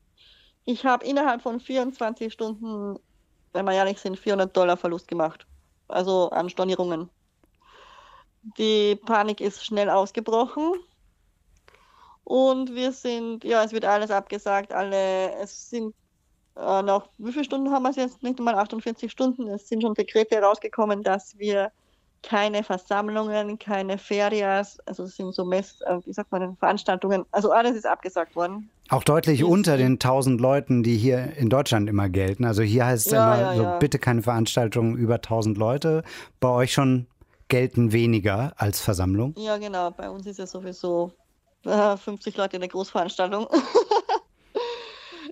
Ich 0.64 0.86
habe 0.86 1.06
innerhalb 1.06 1.42
von 1.42 1.60
24 1.60 2.34
Stunden, 2.34 2.98
wenn 3.54 3.66
wir 3.66 3.74
ehrlich 3.74 4.00
sind, 4.00 4.18
400 4.18 4.56
Dollar 4.56 4.78
Verlust 4.78 5.08
gemacht. 5.08 5.46
Also 5.88 6.30
an 6.30 6.50
Stornierungen. 6.50 7.10
Die 8.58 8.96
Panik 8.96 9.42
ist 9.42 9.66
schnell 9.66 9.90
ausgebrochen. 9.90 10.74
Und 12.24 12.74
wir 12.74 12.92
sind, 12.92 13.44
ja, 13.44 13.64
es 13.64 13.72
wird 13.72 13.86
alles 13.86 14.10
abgesagt. 14.10 14.74
Alle, 14.74 15.34
es 15.36 15.70
sind 15.70 15.94
äh, 16.56 16.82
nach 16.82 17.08
wie 17.18 17.32
viele 17.32 17.46
Stunden 17.46 17.72
haben 17.72 17.84
wir 17.84 17.90
es 17.90 17.96
jetzt? 17.96 18.24
Nicht 18.24 18.40
einmal 18.40 18.56
48 18.56 19.12
Stunden. 19.12 19.48
Es 19.48 19.68
sind 19.68 19.82
schon 19.82 19.94
Dekrete 19.94 20.36
herausgekommen, 20.36 21.04
dass 21.04 21.38
wir 21.38 21.72
keine 22.26 22.64
Versammlungen, 22.64 23.60
keine 23.60 23.98
Ferias, 24.00 24.80
also 24.88 25.04
es 25.04 25.16
sind 25.16 25.34
so 25.34 25.46
Mess, 25.46 25.80
äh, 25.82 26.00
wie 26.06 26.14
sagt 26.14 26.32
man, 26.32 26.58
Veranstaltungen, 26.58 27.24
also 27.32 27.52
alles 27.52 27.76
ist 27.76 27.86
abgesagt 27.86 28.36
worden. 28.36 28.70
Auch 28.90 29.04
deutlich 29.04 29.42
ist 29.42 29.48
unter 29.48 29.78
den 29.78 29.94
1000 29.94 30.42
Leuten, 30.42 30.82
die 30.82 30.98
hier 30.98 31.38
in 31.38 31.50
Deutschland 31.50 31.88
immer 31.88 32.10
gelten. 32.10 32.46
Also 32.46 32.64
hier 32.64 32.86
heißt 32.88 33.08
es 33.08 33.12
ja, 33.12 33.36
immer, 33.36 33.42
ja, 33.42 33.56
so 33.56 33.64
ja. 33.64 33.78
bitte 33.78 34.00
keine 34.00 34.24
Veranstaltungen 34.24 34.98
über 34.98 35.16
1000 35.16 35.58
Leute. 35.58 36.04
Bei 36.40 36.50
euch 36.50 36.74
schon 36.74 37.08
gelten 37.48 37.92
weniger 37.92 38.54
als 38.58 38.82
Versammlung? 38.82 39.36
Ja, 39.38 39.58
genau. 39.58 39.92
Bei 39.92 40.10
uns 40.10 40.26
ist 40.26 40.40
ja 40.40 40.48
sowieso 40.48 41.12
äh, 41.64 41.96
50 41.96 42.38
Leute 42.38 42.58
in 42.58 42.62
der 42.62 42.70
Großveranstaltung. 42.70 43.48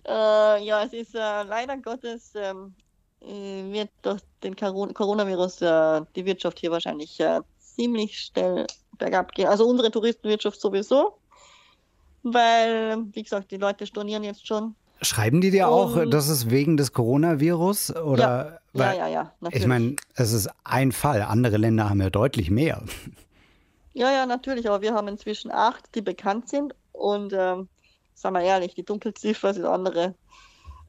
Äh, 0.06 0.66
ja, 0.66 0.84
es 0.84 0.94
ist 0.94 1.16
äh, 1.16 1.44
leider 1.44 1.78
Gottes, 1.78 2.34
ähm, 2.36 2.74
äh, 3.22 3.72
wird 3.72 3.90
durch 4.02 4.22
den 4.44 4.56
Coronavirus 4.56 5.62
äh, 5.62 6.02
die 6.16 6.26
Wirtschaft 6.26 6.60
hier 6.60 6.72
wahrscheinlich 6.72 7.20
äh, 7.20 7.40
ziemlich 7.60 8.20
schnell 8.20 8.68
bergab 8.98 9.32
gehen. 9.34 9.48
Also 9.48 9.66
unsere 9.66 9.92
Touristenwirtschaft 9.92 10.60
sowieso, 10.60 11.18
weil, 12.24 12.98
wie 13.14 13.24
gesagt, 13.24 13.52
die 13.52 13.58
Leute 13.58 13.86
stornieren 13.88 14.24
jetzt 14.24 14.46
schon. 14.46 14.76
Schreiben 15.02 15.42
die 15.42 15.52
dir 15.52 15.68
auch, 15.68 16.06
dass 16.06 16.30
es 16.30 16.50
wegen 16.50 16.78
des 16.78 16.94
Coronavirus 16.94 17.96
oder? 17.98 18.22
Ja, 18.22 18.60
weil, 18.74 18.98
ja, 18.98 19.08
ja, 19.08 19.14
ja, 19.14 19.34
natürlich. 19.42 19.64
Ich 19.64 19.68
meine, 19.68 19.96
es 20.16 20.32
ist 20.32 20.50
ein 20.64 20.92
Fall. 20.92 21.22
Andere 21.24 21.58
Länder 21.58 21.90
haben 21.90 22.02
ja 22.02 22.10
deutlich 22.10 22.50
mehr. 22.50 22.84
Ja, 23.94 24.12
ja, 24.12 24.26
natürlich. 24.26 24.68
Aber 24.68 24.82
wir 24.82 24.94
haben 24.94 25.08
inzwischen 25.08 25.52
acht, 25.52 25.94
die 25.96 26.02
bekannt 26.02 26.50
sind 26.50 26.74
und 26.94 27.34
ähm, 27.34 27.68
sagen 28.14 28.36
wir 28.36 28.42
ehrlich, 28.42 28.76
die 28.76 28.84
Dunkelziffer 28.84 29.52
ist 29.52 29.64
andere. 29.64 30.16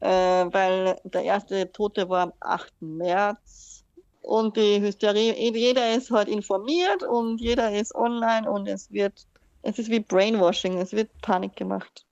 Äh, 0.01 0.07
weil 0.07 0.99
der 1.03 1.23
erste 1.23 1.71
Tote 1.71 2.09
war 2.09 2.23
am 2.23 2.33
8. 2.41 2.73
März 2.81 3.83
und 4.21 4.57
die 4.57 4.81
Hysterie, 4.81 5.33
jeder 5.33 5.95
ist 5.95 6.11
halt 6.11 6.27
informiert 6.27 7.03
und 7.03 7.39
jeder 7.39 7.71
ist 7.71 7.95
online 7.95 8.49
und 8.49 8.67
es 8.67 8.91
wird, 8.91 9.25
es 9.61 9.79
ist 9.79 9.89
wie 9.89 9.99
Brainwashing, 9.99 10.77
es 10.79 10.91
wird 10.91 11.09
Panik 11.21 11.55
gemacht. 11.55 12.05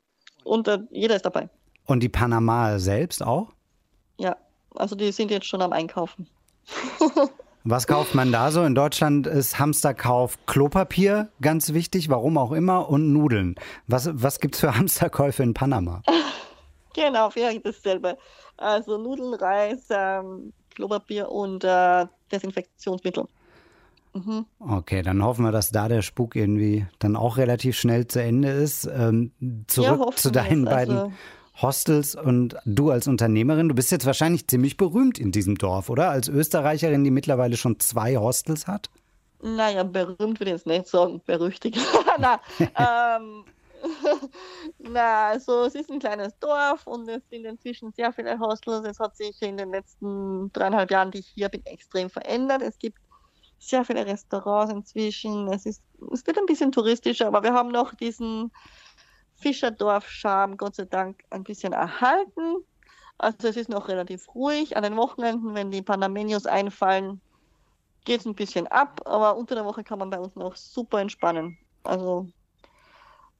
Und 0.43 0.67
äh, 0.67 0.79
jeder 0.91 1.15
ist 1.15 1.25
dabei. 1.25 1.49
Und 1.85 2.01
die 2.01 2.09
Panama 2.09 2.79
selbst 2.79 3.21
auch? 3.21 3.49
Ja, 4.17 4.37
also 4.75 4.95
die 4.95 5.11
sind 5.11 5.31
jetzt 5.31 5.47
schon 5.47 5.61
am 5.61 5.73
Einkaufen. 5.73 6.27
Was 7.65 7.87
kauft 7.87 8.13
man 8.13 8.33
da 8.33 8.51
so? 8.51 8.63
In 8.63 8.75
Deutschland 8.75 9.25
ist 9.25 9.57
Hamsterkauf 9.57 10.37
Klopapier 10.47 11.29
ganz 11.41 11.73
wichtig, 11.73 12.09
warum 12.09 12.37
auch 12.37 12.51
immer, 12.51 12.89
und 12.89 13.13
Nudeln. 13.13 13.55
Was, 13.87 14.09
was 14.11 14.41
gibt 14.41 14.55
es 14.55 14.61
für 14.61 14.75
Hamsterkäufe 14.75 15.43
in 15.43 15.53
Panama? 15.53 16.01
Genau, 16.95 17.31
ja, 17.33 17.49
dasselbe. 17.57 18.19
Also 18.55 18.99
Nudeln, 18.99 19.33
Reis, 19.33 19.87
ähm, 19.89 20.53
Klopapier 20.75 21.27
und 21.27 21.63
äh, 21.63 22.05
Desinfektionsmittel. 22.31 23.25
Mhm. 24.13 24.45
Okay, 24.59 25.01
dann 25.01 25.23
hoffen 25.23 25.43
wir, 25.43 25.51
dass 25.51 25.71
da 25.71 25.87
der 25.87 26.03
Spuk 26.03 26.35
irgendwie 26.35 26.85
dann 26.99 27.15
auch 27.15 27.37
relativ 27.37 27.79
schnell 27.79 28.05
zu 28.05 28.21
Ende 28.21 28.49
ist. 28.49 28.85
Ähm, 28.85 29.31
zurück 29.65 30.01
ja, 30.05 30.15
zu 30.15 30.31
deinen 30.31 30.65
beiden 30.65 30.95
also 30.95 31.13
Hostels 31.61 32.15
und 32.15 32.55
du 32.65 32.89
als 32.89 33.07
Unternehmerin. 33.07 33.69
Du 33.69 33.75
bist 33.75 33.91
jetzt 33.91 34.05
wahrscheinlich 34.05 34.47
ziemlich 34.47 34.77
berühmt 34.77 35.19
in 35.19 35.31
diesem 35.31 35.57
Dorf, 35.57 35.89
oder? 35.89 36.09
Als 36.09 36.27
Österreicherin, 36.27 37.03
die 37.03 37.11
mittlerweile 37.11 37.57
schon 37.57 37.79
zwei 37.79 38.17
Hostels 38.17 38.67
hat? 38.67 38.89
Naja, 39.41 39.83
berühmt 39.83 40.39
würde 40.39 40.45
ich 40.45 40.57
jetzt 40.57 40.67
nicht 40.67 40.87
sagen, 40.87 41.21
berüchtigt. 41.25 41.77
Na, 42.19 42.39
ähm, 42.57 43.43
na, 44.79 45.27
also 45.29 45.65
es 45.65 45.75
ist 45.75 45.91
ein 45.91 45.99
kleines 45.99 46.37
Dorf 46.39 46.87
und 46.87 47.07
es 47.09 47.21
sind 47.29 47.45
inzwischen 47.45 47.91
sehr 47.91 48.13
viele 48.13 48.39
Hostels. 48.39 48.87
Es 48.87 48.99
hat 48.99 49.15
sich 49.17 49.41
in 49.41 49.57
den 49.57 49.71
letzten 49.71 50.51
dreieinhalb 50.53 50.89
Jahren, 50.89 51.11
die 51.11 51.19
ich 51.19 51.27
hier 51.27 51.49
bin, 51.49 51.65
extrem 51.65 52.09
verändert. 52.09 52.61
Es 52.61 52.79
gibt 52.79 52.97
sehr 53.59 53.83
viele 53.85 54.05
Restaurants 54.05 54.73
inzwischen. 54.73 55.47
Es, 55.49 55.65
ist, 55.65 55.81
es 56.11 56.25
wird 56.25 56.37
ein 56.37 56.45
bisschen 56.45 56.71
touristischer, 56.71 57.27
aber 57.27 57.43
wir 57.43 57.53
haben 57.53 57.69
noch 57.69 57.93
diesen 57.93 58.51
Fischerdorf-Charme, 59.43 60.57
Gott 60.57 60.75
sei 60.75 60.85
Dank, 60.85 61.21
ein 61.29 61.43
bisschen 61.43 61.73
erhalten. 61.73 62.65
Also 63.17 63.47
es 63.49 63.57
ist 63.57 63.69
noch 63.69 63.89
relativ 63.89 64.33
ruhig. 64.33 64.75
An 64.77 64.83
den 64.83 64.95
Wochenenden, 64.95 65.53
wenn 65.53 65.69
die 65.69 65.81
Panamenios 65.81 66.45
einfallen, 66.45 67.21
geht 68.05 68.21
es 68.21 68.25
ein 68.25 68.35
bisschen 68.35 68.67
ab, 68.67 69.01
aber 69.05 69.35
unter 69.37 69.55
der 69.55 69.65
Woche 69.65 69.83
kann 69.83 69.99
man 69.99 70.09
bei 70.09 70.19
uns 70.19 70.35
noch 70.35 70.55
super 70.55 70.99
entspannen. 70.99 71.57
Also 71.83 72.27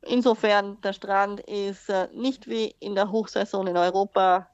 insofern, 0.02 0.80
der 0.82 0.94
Strand 0.94 1.40
ist 1.42 1.90
äh, 1.90 2.10
nicht 2.14 2.48
wie 2.48 2.76
in 2.80 2.96
der 2.96 3.10
Hochsaison 3.10 3.68
in 3.68 3.78
Europa 3.78 4.50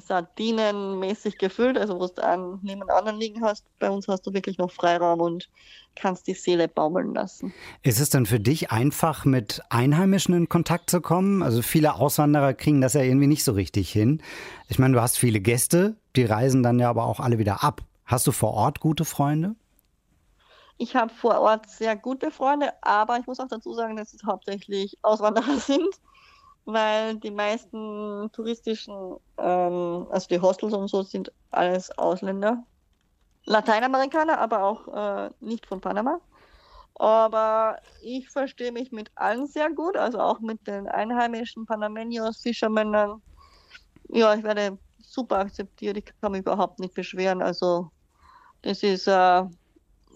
sardinenmäßig 0.00 1.38
gefüllt, 1.38 1.78
also 1.78 1.98
wo 1.98 2.06
du 2.06 2.24
einen 2.24 2.58
neben 2.62 2.88
anderen 2.90 3.18
liegen 3.18 3.42
hast. 3.42 3.64
Bei 3.78 3.90
uns 3.90 4.08
hast 4.08 4.26
du 4.26 4.32
wirklich 4.32 4.58
noch 4.58 4.70
Freiraum 4.70 5.20
und 5.20 5.48
kannst 5.94 6.26
die 6.26 6.34
Seele 6.34 6.68
baumeln 6.68 7.14
lassen. 7.14 7.52
Ist 7.82 8.00
es 8.00 8.10
dann 8.10 8.26
für 8.26 8.40
dich 8.40 8.70
einfach, 8.70 9.24
mit 9.24 9.62
Einheimischen 9.68 10.34
in 10.34 10.48
Kontakt 10.48 10.90
zu 10.90 11.00
kommen? 11.00 11.42
Also 11.42 11.62
viele 11.62 11.94
Auswanderer 11.94 12.54
kriegen 12.54 12.80
das 12.80 12.94
ja 12.94 13.02
irgendwie 13.02 13.26
nicht 13.26 13.44
so 13.44 13.52
richtig 13.52 13.90
hin. 13.90 14.22
Ich 14.68 14.78
meine, 14.78 14.94
du 14.94 15.02
hast 15.02 15.18
viele 15.18 15.40
Gäste, 15.40 15.96
die 16.16 16.24
reisen 16.24 16.62
dann 16.62 16.78
ja 16.78 16.88
aber 16.90 17.04
auch 17.04 17.20
alle 17.20 17.38
wieder 17.38 17.62
ab. 17.62 17.82
Hast 18.04 18.26
du 18.26 18.32
vor 18.32 18.54
Ort 18.54 18.80
gute 18.80 19.04
Freunde? 19.04 19.54
Ich 20.78 20.94
habe 20.94 21.12
vor 21.12 21.40
Ort 21.40 21.68
sehr 21.68 21.96
gute 21.96 22.30
Freunde, 22.30 22.72
aber 22.82 23.18
ich 23.18 23.26
muss 23.26 23.40
auch 23.40 23.48
dazu 23.48 23.74
sagen, 23.74 23.96
dass 23.96 24.14
es 24.14 24.22
hauptsächlich 24.24 24.96
Auswanderer 25.02 25.56
sind 25.58 25.94
weil 26.72 27.16
die 27.16 27.30
meisten 27.30 28.30
touristischen, 28.32 29.16
ähm, 29.38 30.06
also 30.10 30.28
die 30.28 30.40
Hostels 30.40 30.74
und 30.74 30.88
so, 30.88 31.02
sind 31.02 31.32
alles 31.50 31.90
Ausländer. 31.98 32.62
Lateinamerikaner, 33.46 34.38
aber 34.38 34.62
auch 34.64 34.88
äh, 34.88 35.30
nicht 35.40 35.66
von 35.66 35.80
Panama. 35.80 36.20
Aber 36.96 37.78
ich 38.02 38.28
verstehe 38.28 38.72
mich 38.72 38.92
mit 38.92 39.10
allen 39.14 39.46
sehr 39.46 39.70
gut, 39.70 39.96
also 39.96 40.20
auch 40.20 40.40
mit 40.40 40.66
den 40.66 40.88
einheimischen 40.88 41.64
Panamenios, 41.64 42.40
Fischermännern. 42.42 43.22
Ja, 44.10 44.34
ich 44.34 44.42
werde 44.42 44.78
super 45.02 45.38
akzeptiert, 45.38 45.96
ich 45.96 46.12
kann 46.20 46.32
mich 46.32 46.42
überhaupt 46.42 46.80
nicht 46.80 46.94
beschweren. 46.94 47.40
Also, 47.40 47.90
das 48.62 48.82
ist, 48.82 49.06
äh, 49.06 49.44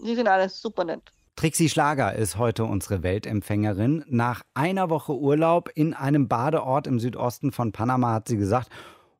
die 0.05 0.15
sind 0.15 0.27
alles 0.27 0.61
super 0.61 0.83
nett. 0.83 1.11
Trixie 1.35 1.67
Schlager 1.67 2.13
ist 2.13 2.37
heute 2.37 2.63
unsere 2.63 3.03
Weltempfängerin. 3.03 4.05
Nach 4.07 4.43
einer 4.53 4.89
Woche 4.89 5.17
Urlaub 5.17 5.69
in 5.73 5.93
einem 5.93 6.27
Badeort 6.27 6.87
im 6.87 6.99
Südosten 6.99 7.51
von 7.51 7.71
Panama 7.71 8.13
hat 8.13 8.27
sie 8.27 8.37
gesagt, 8.37 8.69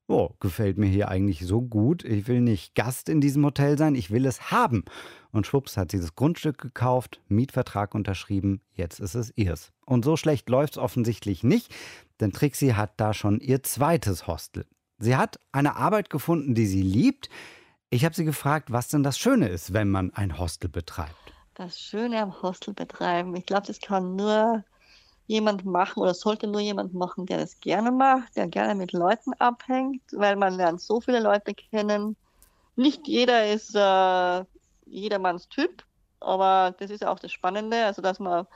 oh, 0.07 0.29
gefällt 0.39 0.77
mir 0.77 0.85
hier 0.85 1.09
eigentlich 1.09 1.45
so 1.45 1.61
gut. 1.61 2.05
Ich 2.05 2.27
will 2.27 2.41
nicht 2.41 2.75
Gast 2.75 3.09
in 3.09 3.19
diesem 3.19 3.43
Hotel 3.43 3.77
sein, 3.77 3.95
ich 3.95 4.11
will 4.11 4.25
es 4.25 4.51
haben. 4.51 4.85
Und 5.31 5.47
schwupps 5.47 5.75
hat 5.75 5.91
sie 5.91 5.99
das 5.99 6.15
Grundstück 6.15 6.59
gekauft, 6.59 7.19
Mietvertrag 7.27 7.95
unterschrieben, 7.95 8.61
jetzt 8.73 8.99
ist 8.99 9.15
es 9.15 9.33
ihrs. 9.35 9.73
Und 9.85 10.05
so 10.05 10.15
schlecht 10.15 10.49
läuft 10.49 10.73
es 10.73 10.77
offensichtlich 10.77 11.43
nicht, 11.43 11.73
denn 12.19 12.31
Trixie 12.31 12.75
hat 12.75 12.93
da 12.97 13.13
schon 13.13 13.39
ihr 13.39 13.63
zweites 13.63 14.27
Hostel. 14.27 14.65
Sie 14.99 15.15
hat 15.15 15.39
eine 15.51 15.75
Arbeit 15.75 16.11
gefunden, 16.11 16.53
die 16.53 16.67
sie 16.67 16.83
liebt. 16.83 17.29
Ich 17.89 18.05
habe 18.05 18.15
sie 18.15 18.23
gefragt, 18.23 18.71
was 18.71 18.87
denn 18.87 19.03
das 19.03 19.17
Schöne 19.17 19.49
ist, 19.49 19.73
wenn 19.73 19.89
man 19.89 20.13
ein 20.13 20.37
Hostel 20.37 20.69
betreibt 20.69 21.32
das 21.55 21.79
Schöne 21.79 22.21
am 22.21 22.41
Hostel 22.41 22.73
betreiben. 22.73 23.35
Ich 23.35 23.45
glaube, 23.45 23.67
das 23.67 23.79
kann 23.79 24.15
nur 24.15 24.63
jemand 25.27 25.65
machen 25.65 26.01
oder 26.01 26.13
sollte 26.13 26.47
nur 26.47 26.61
jemand 26.61 26.93
machen, 26.93 27.25
der 27.25 27.37
das 27.37 27.59
gerne 27.59 27.91
macht, 27.91 28.35
der 28.35 28.47
gerne 28.47 28.75
mit 28.75 28.91
Leuten 28.91 29.33
abhängt, 29.39 30.01
weil 30.11 30.35
man 30.35 30.55
lernt 30.55 30.81
so 30.81 30.99
viele 30.99 31.19
Leute 31.19 31.53
kennen. 31.53 32.15
Nicht 32.75 33.07
jeder 33.07 33.51
ist 33.51 33.75
äh, 33.75 34.45
jedermanns 34.85 35.47
Typ, 35.47 35.83
aber 36.19 36.75
das 36.79 36.91
ist 36.91 37.05
auch 37.05 37.19
das 37.19 37.31
Spannende, 37.31 37.85
also 37.85 38.01
dass 38.01 38.19
man 38.19 38.47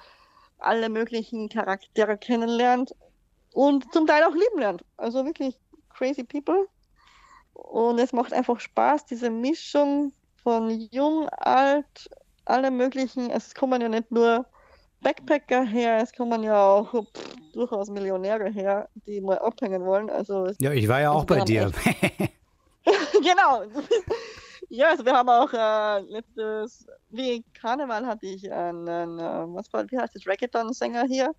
alle 0.59 0.89
möglichen 0.89 1.49
Charaktere 1.49 2.17
kennenlernt 2.17 2.95
und 3.53 3.91
zum 3.93 4.07
Teil 4.07 4.23
auch 4.23 4.33
lieben 4.33 4.59
lernt. 4.59 4.83
Also 4.97 5.23
wirklich 5.25 5.55
crazy 5.89 6.23
people. 6.23 6.67
Und 7.53 7.99
es 7.99 8.13
macht 8.13 8.33
einfach 8.33 8.59
Spaß, 8.59 9.05
diese 9.05 9.29
Mischung 9.29 10.13
von 10.43 10.69
jung, 10.91 11.27
alt, 11.29 12.09
alle 12.49 12.71
möglichen, 12.71 13.29
es 13.29 13.53
kommen 13.53 13.81
ja 13.81 13.89
nicht 13.89 14.11
nur 14.11 14.45
Backpacker 15.01 15.63
her, 15.63 15.99
es 16.01 16.13
kommen 16.13 16.43
ja 16.43 16.59
auch 16.59 16.91
pff, 16.91 17.35
durchaus 17.53 17.89
Millionäre 17.89 18.49
her, 18.49 18.89
die 19.05 19.21
mal 19.21 19.39
abhängen 19.39 19.85
wollen. 19.85 20.09
Also 20.09 20.51
ja, 20.59 20.71
ich 20.71 20.87
war 20.87 21.01
ja 21.01 21.11
auch 21.11 21.25
bei 21.25 21.41
dir. 21.41 21.71
genau. 23.13 23.63
ja, 24.69 24.89
also 24.89 25.05
wir 25.05 25.13
haben 25.13 25.29
auch 25.29 25.51
äh, 25.53 25.99
letztes, 26.11 26.87
wie 27.09 27.43
Karneval 27.53 28.05
hatte 28.05 28.25
ich 28.25 28.51
einen, 28.51 29.19
äh, 29.19 29.45
was 29.53 29.71
war, 29.73 29.89
wie 29.91 29.97
heißt 29.97 30.15
das, 30.15 30.27
Reggaeton-Sänger 30.27 31.05
hier. 31.05 31.33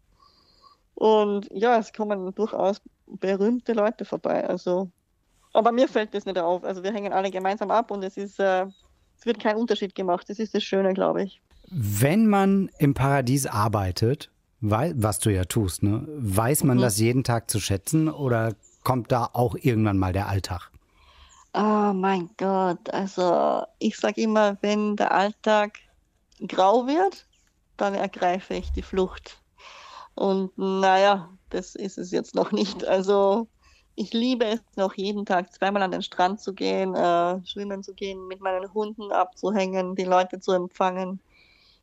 Und 0.95 1.49
ja, 1.53 1.79
es 1.79 1.93
kommen 1.93 2.35
durchaus 2.35 2.81
berühmte 3.07 3.73
Leute 3.73 4.05
vorbei. 4.05 4.45
Also, 4.49 4.91
aber 5.53 5.71
mir 5.73 5.89
fällt 5.89 6.15
das 6.15 6.27
nicht 6.27 6.39
auf. 6.39 6.65
Also 6.65 6.83
wir 6.83 6.93
hängen 6.93 7.13
alle 7.13 7.31
gemeinsam 7.31 7.71
ab 7.71 7.91
und 7.91 8.03
es 8.03 8.17
ist 8.17 8.41
äh, 8.41 8.67
es 9.19 9.27
wird 9.27 9.41
kein 9.41 9.57
Unterschied 9.57 9.95
gemacht. 9.95 10.29
Das 10.29 10.39
ist 10.39 10.55
das 10.55 10.63
Schöne, 10.63 10.95
glaube 10.95 11.25
ich. 11.25 11.41
Wenn 11.71 12.29
man 12.29 12.71
im 12.79 12.95
Paradies 12.95 13.47
arbeitet, 13.47 14.31
was 14.61 15.19
du 15.19 15.31
ja 15.31 15.45
tust, 15.45 15.83
ne, 15.83 16.07
weiß 16.09 16.65
man 16.65 16.79
mhm. 16.79 16.83
das 16.83 16.99
jeden 16.99 17.25
Tag 17.25 17.51
zu 17.51 17.61
schätzen 17.61 18.09
oder 18.09 18.55
kommt 18.85 19.13
da 19.13 19.29
auch 19.33 19.55
irgendwann 19.55 19.99
mal 19.99 20.13
der 20.13 20.29
Alltag? 20.29 20.71
Oh 21.53 21.93
mein 21.93 22.31
Gott, 22.37 22.91
also 22.91 23.65
ich 23.79 23.97
sage 23.97 24.21
immer, 24.21 24.57
wenn 24.61 24.97
der 24.97 25.13
Alltag 25.13 25.79
grau 26.47 26.87
wird, 26.87 27.27
dann 27.77 27.95
ergreife 27.95 28.55
ich 28.55 28.71
die 28.73 28.83
Flucht. 28.83 29.41
Und 30.15 30.57
naja, 30.57 31.31
das 31.51 31.75
ist 31.75 31.99
es 31.99 32.11
jetzt 32.11 32.35
noch 32.35 32.53
nicht. 32.53 32.85
Also 32.85 33.49
ich 33.99 34.13
liebe 34.13 34.45
es 34.45 34.61
noch 34.77 34.95
jeden 34.95 35.27
Tag 35.27 35.53
zweimal 35.53 35.83
an 35.83 35.91
den 35.91 36.03
Strand 36.03 36.41
zu 36.41 36.55
gehen, 36.55 36.95
äh, 36.95 37.45
schwimmen 37.45 37.83
zu 37.83 37.95
gehen, 37.95 38.29
mit 38.29 38.41
meinen 38.41 38.73
Hunden 38.73 39.11
abzuhängen, 39.11 39.97
die 39.97 40.05
Leute 40.05 40.39
zu 40.39 40.53
empfangen. 40.53 41.21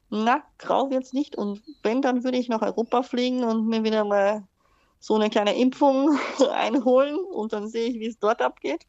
Na, 0.10 0.42
grau 0.58 0.90
wird's 0.90 1.12
nicht. 1.12 1.36
Und 1.36 1.62
wenn, 1.84 2.02
dann 2.02 2.24
würde 2.24 2.38
ich 2.38 2.48
nach 2.48 2.62
Europa 2.62 3.04
fliegen 3.04 3.44
und 3.44 3.68
mir 3.68 3.84
wieder 3.84 4.06
mal 4.06 4.48
so 5.00 5.16
eine 5.16 5.30
kleine 5.30 5.58
Impfung 5.58 6.18
einholen 6.52 7.18
und 7.18 7.52
dann 7.52 7.68
sehe 7.68 7.90
ich, 7.90 8.00
wie 8.00 8.08
es 8.08 8.18
dort 8.18 8.42
abgeht. 8.42 8.86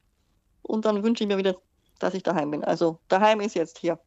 Und 0.62 0.84
dann 0.84 1.02
wünsche 1.02 1.24
ich 1.24 1.28
mir 1.28 1.38
wieder, 1.38 1.56
dass 1.98 2.14
ich 2.14 2.22
daheim 2.22 2.52
bin. 2.52 2.62
Also 2.62 3.00
daheim 3.08 3.40
ist 3.40 3.54
jetzt 3.54 3.78
hier. 3.78 3.98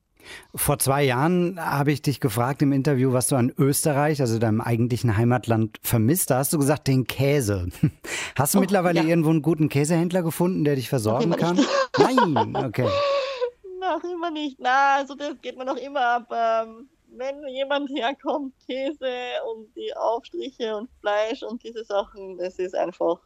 Vor 0.55 0.79
zwei 0.79 1.03
Jahren 1.03 1.59
habe 1.59 1.91
ich 1.91 2.01
dich 2.01 2.19
gefragt 2.19 2.61
im 2.61 2.71
Interview, 2.71 3.13
was 3.13 3.27
du 3.27 3.35
an 3.35 3.53
Österreich, 3.57 4.21
also 4.21 4.39
deinem 4.39 4.61
eigentlichen 4.61 5.17
Heimatland, 5.17 5.77
vermisst. 5.81 6.31
Da 6.31 6.37
hast 6.37 6.53
du 6.53 6.57
gesagt, 6.57 6.87
den 6.87 7.05
Käse. 7.05 7.67
Hast 8.35 8.53
du 8.53 8.59
oh, 8.59 8.61
mittlerweile 8.61 9.01
ja. 9.01 9.05
irgendwo 9.05 9.31
einen 9.31 9.41
guten 9.41 9.67
Käsehändler 9.67 10.23
gefunden, 10.23 10.63
der 10.63 10.75
dich 10.75 10.87
versorgen 10.87 11.31
kann? 11.31 11.57
Nicht. 11.57 11.69
Nein, 11.97 12.55
okay. 12.55 12.87
Noch 13.79 14.03
immer 14.03 14.31
nicht. 14.31 14.57
Na, 14.59 14.95
also 14.97 15.15
das 15.15 15.35
geht 15.41 15.57
mir 15.57 15.65
noch 15.65 15.75
immer 15.75 16.01
ab. 16.01 16.31
Ähm, 16.31 16.87
wenn 17.17 17.47
jemand 17.49 17.89
herkommt, 17.89 18.53
Käse 18.65 19.11
und 19.51 19.75
die 19.75 19.93
Aufstriche 19.95 20.77
und 20.77 20.89
Fleisch 21.01 21.43
und 21.43 21.63
diese 21.63 21.83
Sachen, 21.83 22.37
das 22.37 22.59
ist 22.59 22.75
einfach 22.75 23.19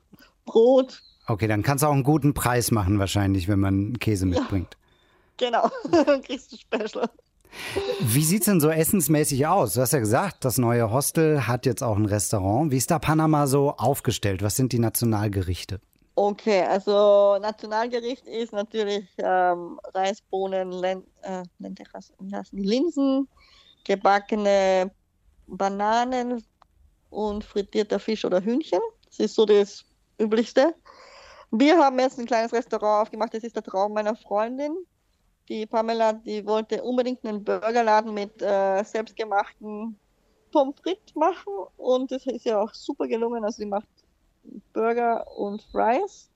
Brot. 0.45 1.01
Okay, 1.27 1.47
dann 1.47 1.63
kannst 1.63 1.83
du 1.83 1.87
auch 1.87 1.93
einen 1.93 2.03
guten 2.03 2.33
Preis 2.33 2.71
machen 2.71 2.99
wahrscheinlich, 2.99 3.47
wenn 3.47 3.59
man 3.59 3.99
Käse 3.99 4.25
mitbringt. 4.25 4.77
Genau, 5.37 5.69
kriegst 6.23 6.51
du 6.51 6.57
Special. 6.57 7.09
Wie 8.01 8.23
sieht 8.23 8.41
es 8.41 8.45
denn 8.45 8.59
so 8.59 8.69
essensmäßig 8.69 9.45
aus? 9.45 9.73
Du 9.73 9.81
hast 9.81 9.93
ja 9.93 9.99
gesagt, 9.99 10.43
das 10.43 10.57
neue 10.57 10.91
Hostel 10.91 11.47
hat 11.47 11.65
jetzt 11.65 11.83
auch 11.83 11.97
ein 11.97 12.05
Restaurant. 12.05 12.71
Wie 12.71 12.77
ist 12.77 12.89
da 12.89 12.99
Panama 12.99 13.47
so 13.47 13.71
aufgestellt? 13.71 14.41
Was 14.41 14.55
sind 14.55 14.73
die 14.73 14.79
Nationalgerichte? 14.79 15.79
Okay, 16.15 16.61
also 16.61 17.37
Nationalgericht 17.41 18.27
ist 18.27 18.53
natürlich 18.53 19.05
ähm, 19.17 19.79
Reisbohnen, 19.93 20.71
Len 20.71 21.03
äh, 21.23 21.43
Linsen, 22.51 23.27
gebackene 23.83 24.91
Bananen 25.47 26.43
und 27.09 27.43
frittierter 27.43 27.99
Fisch 27.99 28.25
oder 28.25 28.41
Hühnchen. 28.41 28.79
Das 29.07 29.19
ist 29.19 29.35
so 29.35 29.45
das 29.45 29.85
Üblichste. 30.19 30.75
Wir 31.49 31.77
haben 31.77 31.99
jetzt 31.99 32.19
ein 32.19 32.25
kleines 32.25 32.53
Restaurant 32.53 33.07
aufgemacht. 33.07 33.33
Das 33.33 33.43
ist 33.43 33.55
der 33.55 33.63
Traum 33.63 33.93
meiner 33.93 34.15
Freundin. 34.15 34.75
Die 35.49 35.65
Pamela, 35.65 36.13
die 36.13 36.45
wollte 36.45 36.81
unbedingt 36.83 37.25
einen 37.25 37.43
Burgerladen 37.43 38.13
mit 38.13 38.41
äh, 38.41 38.83
selbstgemachten 38.83 39.97
Pommes 40.51 40.75
frites 40.81 41.15
machen 41.15 41.53
und 41.77 42.11
das 42.11 42.25
ist 42.25 42.45
ja 42.45 42.61
auch 42.61 42.73
super 42.73 43.07
gelungen. 43.07 43.43
Also 43.43 43.57
sie 43.57 43.65
macht 43.65 43.87
Burger 44.71 45.25
und 45.37 45.61
Fries. 45.71 46.29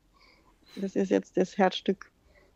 Das 0.76 0.96
ist 0.96 1.10
jetzt 1.10 1.38
das 1.38 1.58
Herzstück 1.58 2.12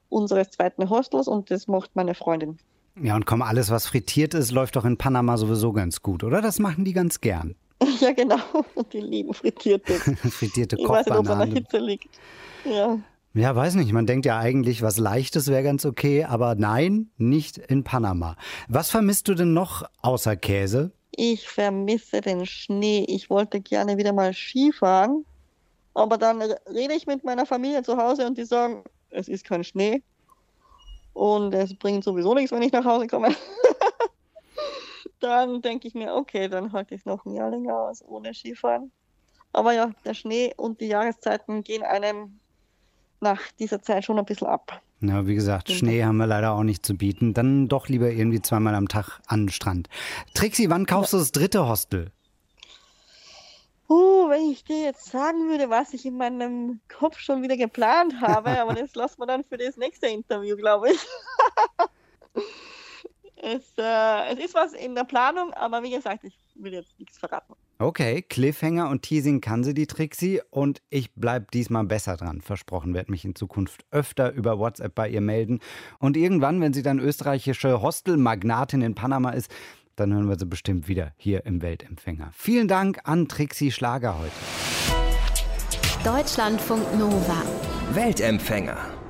unseres 0.09 0.49
zweiten 0.49 0.89
Hostels 0.89 1.27
und 1.27 1.49
das 1.51 1.67
macht 1.67 1.95
meine 1.95 2.15
Freundin. 2.15 2.59
Ja, 3.01 3.15
und 3.15 3.25
komm, 3.25 3.41
alles, 3.41 3.71
was 3.71 3.87
frittiert 3.87 4.33
ist, 4.33 4.51
läuft 4.51 4.75
doch 4.75 4.83
in 4.83 4.97
Panama 4.97 5.37
sowieso 5.37 5.71
ganz 5.71 6.01
gut, 6.01 6.23
oder? 6.23 6.41
Das 6.41 6.59
machen 6.59 6.83
die 6.83 6.93
ganz 6.93 7.21
gern. 7.21 7.55
Ja, 7.99 8.11
genau. 8.13 8.37
Die 8.93 8.99
lieben 8.99 9.33
frittierte. 9.33 9.93
frittierte 10.29 10.75
Ich 10.75 10.87
weiß 10.87 11.05
nicht, 11.05 11.17
ob 11.17 11.25
es 11.25 11.31
an 11.31 11.39
der 11.39 11.59
Hitze 11.59 11.77
liegt. 11.77 12.09
Ja. 12.65 12.99
Ja, 13.33 13.55
weiß 13.55 13.75
nicht. 13.75 13.93
Man 13.93 14.05
denkt 14.05 14.25
ja 14.25 14.37
eigentlich, 14.37 14.81
was 14.81 14.97
Leichtes 14.97 15.47
wäre 15.47 15.63
ganz 15.63 15.85
okay, 15.85 16.25
aber 16.25 16.55
nein, 16.55 17.09
nicht 17.17 17.57
in 17.57 17.85
Panama. 17.85 18.35
Was 18.67 18.89
vermisst 18.89 19.29
du 19.29 19.35
denn 19.35 19.53
noch 19.53 19.83
außer 20.01 20.35
Käse? 20.35 20.91
Ich 21.11 21.47
vermisse 21.47 22.19
den 22.19 22.45
Schnee. 22.45 23.05
Ich 23.07 23.29
wollte 23.29 23.61
gerne 23.61 23.97
wieder 23.97 24.11
mal 24.11 24.33
Skifahren, 24.33 25.25
aber 25.93 26.17
dann 26.17 26.41
rede 26.41 26.93
ich 26.93 27.07
mit 27.07 27.23
meiner 27.23 27.45
Familie 27.45 27.83
zu 27.83 27.95
Hause 27.95 28.27
und 28.27 28.37
die 28.37 28.43
sagen, 28.43 28.83
es 29.11 29.29
ist 29.29 29.45
kein 29.45 29.63
Schnee 29.63 30.03
und 31.13 31.53
es 31.53 31.73
bringt 31.73 32.03
sowieso 32.03 32.33
nichts, 32.33 32.51
wenn 32.51 32.63
ich 32.63 32.73
nach 32.73 32.85
Hause 32.85 33.07
komme. 33.07 33.33
dann 35.21 35.61
denke 35.61 35.87
ich 35.87 35.93
mir, 35.93 36.15
okay, 36.15 36.49
dann 36.49 36.73
halte 36.73 36.95
ich 36.95 37.05
noch 37.05 37.25
ein 37.25 37.33
Jahr 37.33 37.49
länger 37.49 37.79
aus 37.79 38.03
ohne 38.05 38.33
Skifahren. 38.33 38.91
Aber 39.53 39.71
ja, 39.71 39.91
der 40.03 40.15
Schnee 40.15 40.53
und 40.57 40.81
die 40.81 40.87
Jahreszeiten 40.87 41.63
gehen 41.63 41.83
einem 41.83 42.40
nach 43.21 43.39
dieser 43.59 43.81
Zeit 43.81 44.05
schon 44.05 44.19
ein 44.19 44.25
bisschen 44.25 44.47
ab. 44.47 44.81
Ja, 45.01 45.25
wie 45.25 45.35
gesagt, 45.35 45.71
Schnee 45.71 46.03
haben 46.03 46.17
wir 46.17 46.27
leider 46.27 46.51
auch 46.51 46.63
nicht 46.63 46.85
zu 46.85 46.95
bieten. 46.95 47.33
Dann 47.33 47.67
doch 47.67 47.87
lieber 47.87 48.11
irgendwie 48.11 48.41
zweimal 48.41 48.75
am 48.75 48.87
Tag 48.87 49.19
an 49.25 49.45
den 49.45 49.49
Strand. 49.49 49.89
Trixi, 50.33 50.69
wann 50.69 50.85
kaufst 50.85 51.13
du 51.13 51.17
das 51.17 51.31
dritte 51.31 51.67
Hostel? 51.67 52.11
Uh, 53.89 54.29
wenn 54.29 54.49
ich 54.49 54.63
dir 54.63 54.83
jetzt 54.83 55.05
sagen 55.11 55.49
würde, 55.49 55.69
was 55.69 55.93
ich 55.93 56.05
in 56.05 56.17
meinem 56.17 56.79
Kopf 56.87 57.19
schon 57.19 57.41
wieder 57.41 57.57
geplant 57.57 58.21
habe, 58.21 58.61
aber 58.61 58.73
das 58.73 58.95
lassen 58.95 59.19
wir 59.19 59.25
dann 59.25 59.43
für 59.43 59.57
das 59.57 59.75
nächste 59.75 60.07
Interview, 60.07 60.55
glaube 60.55 60.91
ich. 60.91 60.99
es, 63.35 63.63
äh, 63.77 64.33
es 64.33 64.39
ist 64.39 64.53
was 64.53 64.73
in 64.73 64.95
der 64.95 65.03
Planung, 65.03 65.53
aber 65.55 65.83
wie 65.83 65.91
gesagt, 65.91 66.23
ich 66.23 66.37
will 66.55 66.73
jetzt 66.73 66.97
nichts 66.99 67.17
verraten. 67.17 67.53
Okay, 67.81 68.21
Cliffhanger 68.21 68.89
und 68.89 69.01
Teasing 69.01 69.41
kann 69.41 69.63
sie 69.63 69.73
die 69.73 69.87
Trixie 69.87 70.39
und 70.51 70.83
ich 70.91 71.15
bleibe 71.15 71.47
diesmal 71.51 71.83
besser 71.83 72.15
dran. 72.15 72.39
Versprochen, 72.39 72.93
werde 72.93 73.09
mich 73.09 73.25
in 73.25 73.33
Zukunft 73.33 73.85
öfter 73.89 74.31
über 74.33 74.59
WhatsApp 74.59 74.93
bei 74.93 75.09
ihr 75.09 75.19
melden. 75.19 75.61
Und 75.97 76.15
irgendwann, 76.15 76.61
wenn 76.61 76.73
sie 76.73 76.83
dann 76.83 76.99
österreichische 76.99 77.81
Hostelmagnatin 77.81 78.83
in 78.83 78.93
Panama 78.93 79.31
ist, 79.31 79.49
dann 79.95 80.13
hören 80.13 80.29
wir 80.29 80.37
sie 80.37 80.45
bestimmt 80.45 80.87
wieder 80.87 81.13
hier 81.17 81.43
im 81.47 81.63
Weltempfänger. 81.63 82.29
Vielen 82.33 82.67
Dank 82.67 82.99
an 83.05 83.27
Trixie 83.27 83.71
Schlager 83.71 84.19
heute. 84.19 84.31
Deutschlandfunk 86.03 86.83
Nova. 86.99 87.41
Weltempfänger. 87.93 89.00